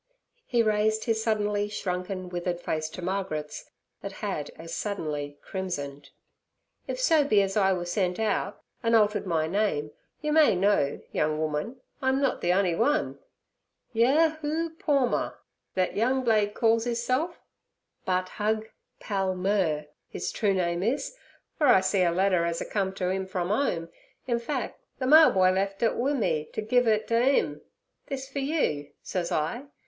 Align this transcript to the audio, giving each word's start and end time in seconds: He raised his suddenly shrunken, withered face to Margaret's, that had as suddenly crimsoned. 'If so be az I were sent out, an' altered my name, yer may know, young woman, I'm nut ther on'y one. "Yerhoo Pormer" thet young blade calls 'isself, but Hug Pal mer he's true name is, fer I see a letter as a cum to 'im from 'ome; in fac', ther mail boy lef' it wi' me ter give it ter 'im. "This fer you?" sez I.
He 0.47 0.63
raised 0.63 1.03
his 1.03 1.21
suddenly 1.21 1.69
shrunken, 1.69 2.29
withered 2.29 2.59
face 2.59 2.89
to 2.89 3.03
Margaret's, 3.03 3.69
that 4.01 4.13
had 4.13 4.49
as 4.55 4.73
suddenly 4.73 5.37
crimsoned. 5.43 6.09
'If 6.87 6.99
so 6.99 7.23
be 7.23 7.39
az 7.43 7.55
I 7.55 7.71
were 7.73 7.85
sent 7.85 8.17
out, 8.17 8.63
an' 8.81 8.95
altered 8.95 9.27
my 9.27 9.45
name, 9.45 9.91
yer 10.19 10.31
may 10.31 10.55
know, 10.55 11.01
young 11.11 11.37
woman, 11.37 11.81
I'm 12.01 12.19
nut 12.19 12.41
ther 12.41 12.51
on'y 12.51 12.73
one. 12.75 13.19
"Yerhoo 13.93 14.71
Pormer" 14.79 15.35
thet 15.75 15.95
young 15.95 16.23
blade 16.23 16.55
calls 16.55 16.87
'isself, 16.87 17.39
but 18.03 18.27
Hug 18.27 18.69
Pal 18.99 19.35
mer 19.35 19.85
he's 20.09 20.31
true 20.31 20.55
name 20.55 20.81
is, 20.81 21.15
fer 21.59 21.67
I 21.67 21.79
see 21.81 22.01
a 22.01 22.09
letter 22.09 22.43
as 22.43 22.59
a 22.59 22.65
cum 22.65 22.91
to 22.95 23.11
'im 23.11 23.27
from 23.27 23.51
'ome; 23.51 23.87
in 24.25 24.39
fac', 24.39 24.79
ther 24.97 25.05
mail 25.05 25.29
boy 25.29 25.51
lef' 25.51 25.83
it 25.83 25.95
wi' 25.95 26.13
me 26.13 26.49
ter 26.51 26.63
give 26.63 26.87
it 26.87 27.07
ter 27.07 27.21
'im. 27.21 27.61
"This 28.07 28.27
fer 28.27 28.39
you?" 28.39 28.93
sez 29.03 29.31
I. 29.31 29.65